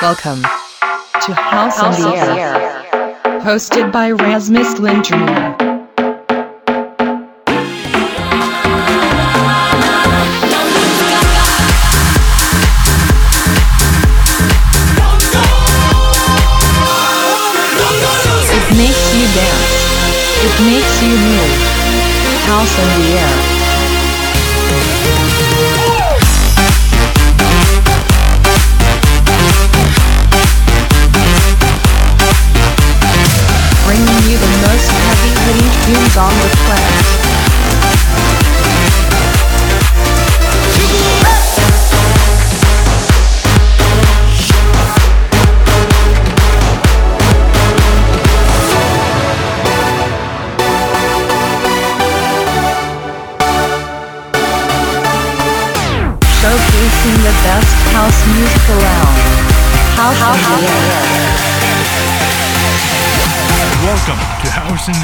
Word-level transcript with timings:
Welcome 0.00 0.42
to 0.42 1.34
House, 1.34 1.76
House 1.78 2.00
on 2.04 2.12
the 2.12 2.16
Air, 2.16 2.54
hosted 3.40 3.90
by 3.90 4.12
Rasmus 4.12 4.74
Linderman. 4.74 5.67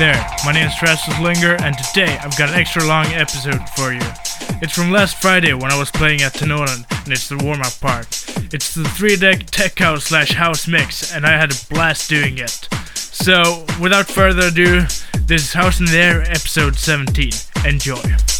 There. 0.05 0.27
My 0.45 0.53
name 0.53 0.69
is 0.69 0.83
Rasmus 0.83 1.19
Linger, 1.19 1.57
and 1.63 1.79
today 1.79 2.19
I've 2.19 2.37
got 2.37 2.51
an 2.51 2.57
extra 2.57 2.85
long 2.85 3.07
episode 3.07 3.67
for 3.71 3.91
you. 3.91 4.03
It's 4.61 4.75
from 4.75 4.91
last 4.91 5.17
Friday 5.17 5.55
when 5.55 5.73
I 5.73 5.79
was 5.79 5.91
playing 5.91 6.21
at 6.21 6.35
Tenoren, 6.35 6.85
and 7.05 7.11
it's 7.11 7.31
the 7.31 7.39
warm 7.39 7.63
up 7.63 7.81
part. 7.81 8.07
It's 8.53 8.75
the 8.75 8.85
three 8.85 9.17
deck 9.17 9.47
tech 9.47 9.79
house 9.79 10.05
slash 10.05 10.33
house 10.33 10.69
mix, 10.69 11.11
and 11.11 11.25
I 11.25 11.31
had 11.31 11.53
a 11.53 11.55
blast 11.71 12.11
doing 12.11 12.37
it. 12.37 12.69
So, 12.95 13.65
without 13.81 14.07
further 14.07 14.49
ado, 14.49 14.83
this 15.27 15.43
is 15.43 15.53
House 15.55 15.81
in 15.81 15.87
There 15.87 16.21
episode 16.21 16.77
17. 16.77 17.31
Enjoy. 17.65 18.34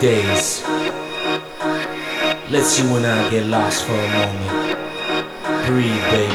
Days. 0.00 0.62
Let's 2.50 2.78
you 2.78 2.86
and 2.96 3.04
I 3.04 3.30
get 3.30 3.46
lost 3.46 3.84
for 3.84 3.92
a 3.92 4.08
moment. 4.14 5.66
Breathe, 5.66 6.04
baby. 6.10 6.34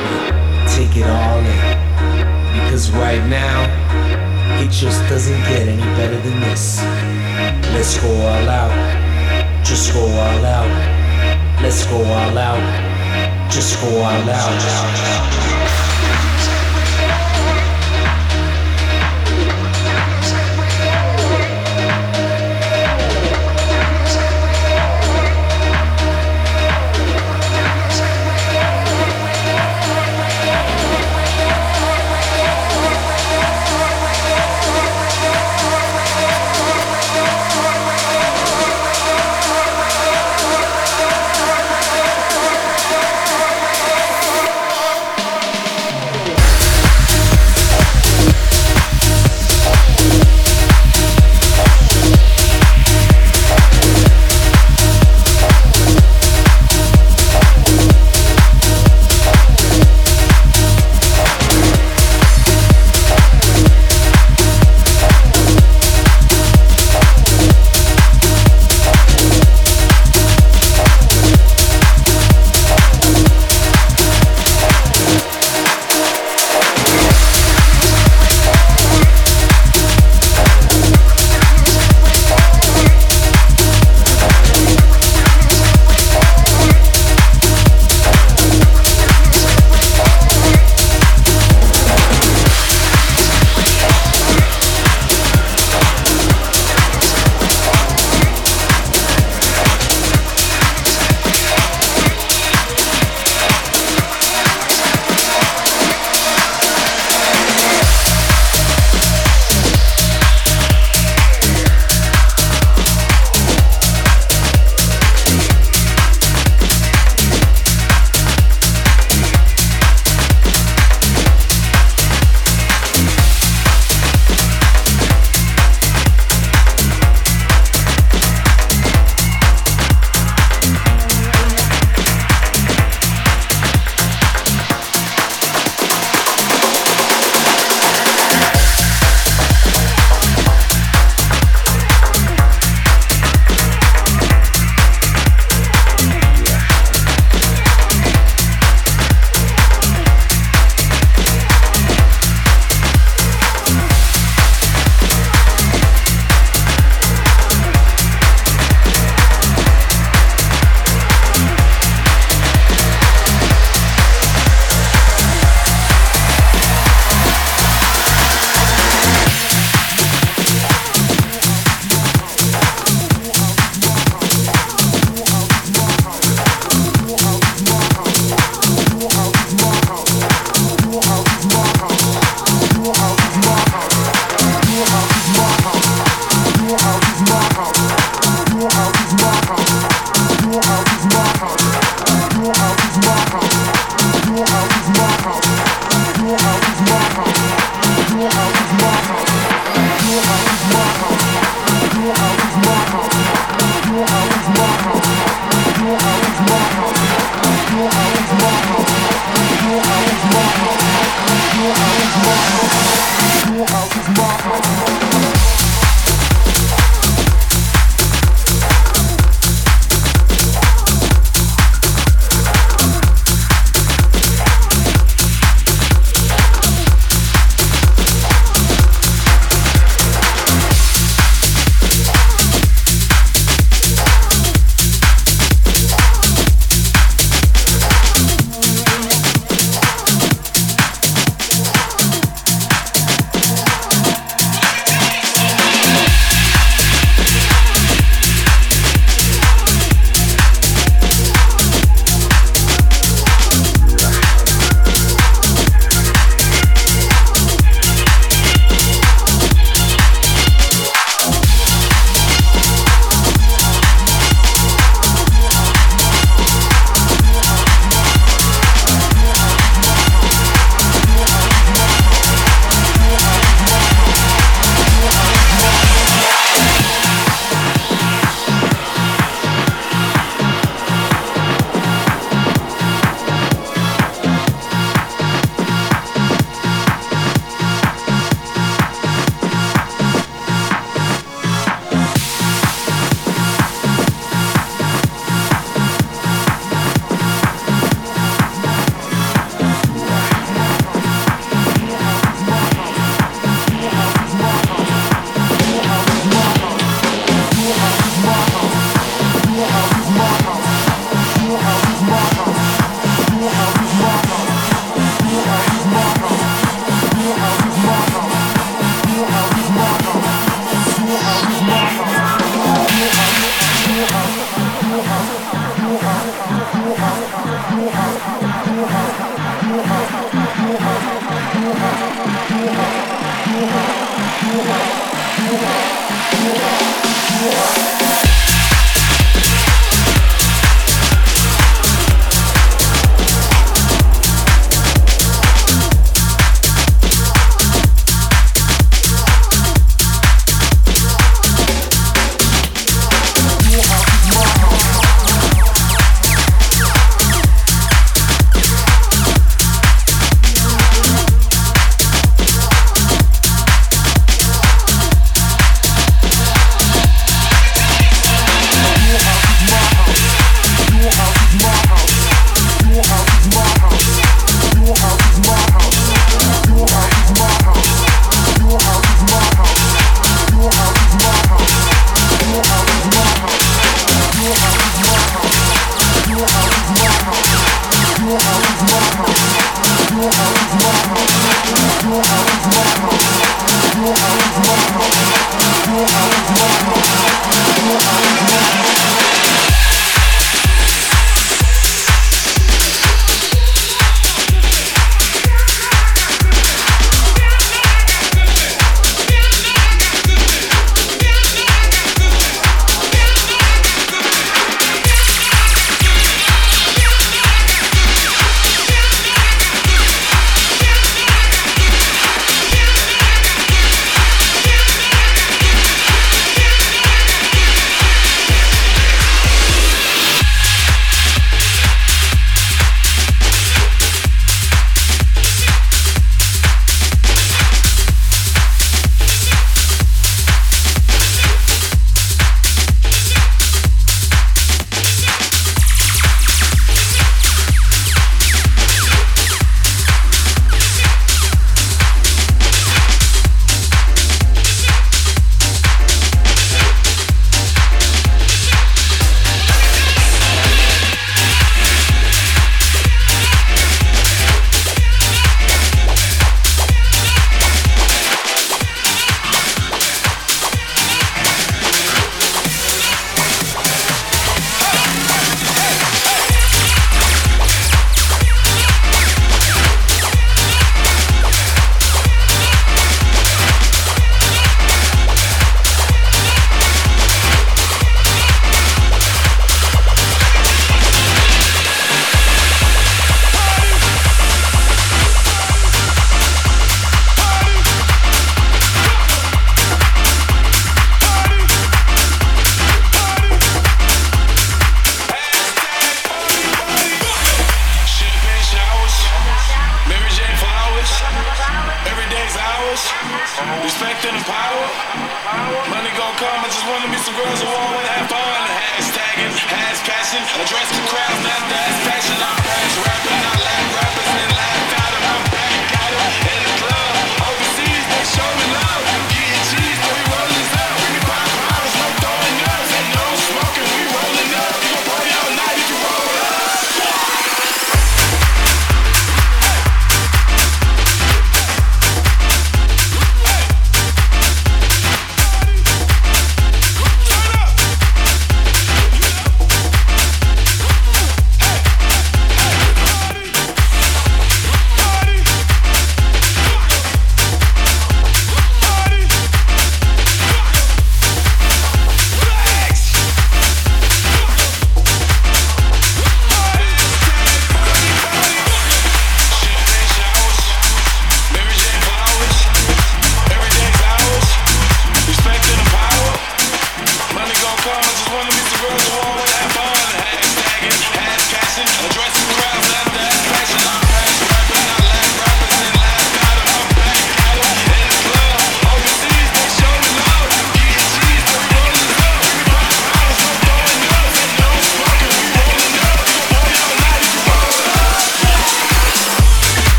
Take 0.67 0.97
it 0.97 1.08
all 1.08 1.39
in. 1.39 2.63
Because 2.63 2.91
right 2.91 3.23
now, 3.30 3.63
it 4.62 4.69
just 4.69 4.99
doesn't 5.08 5.41
get 5.49 5.67
any 5.67 5.82
better 5.95 6.19
than 6.19 6.41
this. 6.41 6.82
Let's 7.73 7.97
go 8.02 8.10
all 8.10 8.49
out. 8.49 9.65
Just 9.65 9.93
go 9.93 10.02
all 10.02 10.45
out. 10.45 11.62
Let's 11.62 11.86
go 11.86 12.04
all 12.04 12.38
out. 12.38 13.49
Just 13.49 13.80
go 13.82 13.88
all 14.02 14.30
out. 14.30 14.83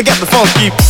They 0.00 0.04
got 0.04 0.18
the 0.18 0.24
funky. 0.24 0.89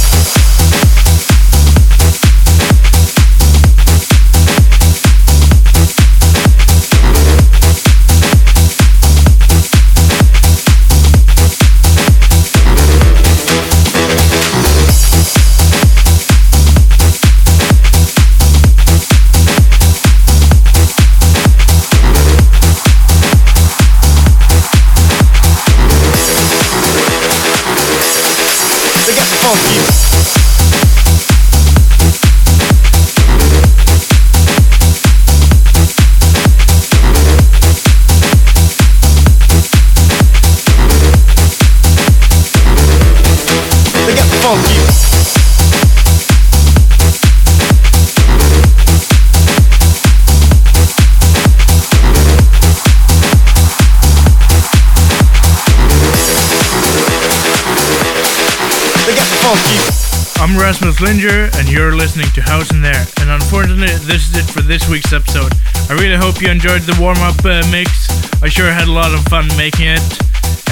Hope 66.40 66.46
you 66.46 66.52
enjoyed 66.52 66.82
the 66.82 66.96
warm 66.98 67.18
up 67.18 67.36
uh, 67.44 67.60
mix. 67.70 68.08
I 68.42 68.48
sure 68.48 68.72
had 68.72 68.88
a 68.88 68.92
lot 68.92 69.12
of 69.12 69.20
fun 69.26 69.46
making 69.58 69.88
it. 69.88 70.00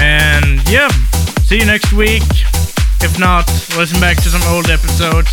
And 0.01 0.57
yeah, 0.67 0.89
see 1.45 1.59
you 1.59 1.65
next 1.65 1.93
week. 1.93 2.23
If 3.01 3.19
not, 3.19 3.45
listen 3.77 3.99
back 3.99 4.17
to 4.17 4.29
some 4.29 4.41
old 4.53 4.69
episodes. 4.69 5.29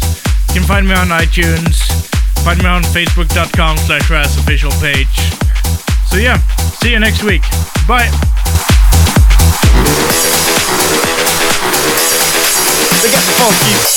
You 0.49 0.61
can 0.61 0.65
find 0.65 0.87
me 0.87 0.95
on 0.95 1.09
iTunes. 1.09 1.81
Find 2.45 2.59
me 2.59 2.69
on 2.69 2.83
facebook.com 2.83 3.79
slash 3.79 4.11
official 4.11 4.73
page. 4.73 5.17
So 6.11 6.17
yeah, 6.17 6.37
see 6.81 6.93
you 6.93 6.99
next 6.99 7.23
week. 7.23 7.43
Bye. 7.89 8.11
They 13.01 13.09
got 13.09 13.25
the 13.25 13.33
funky. 13.41 13.96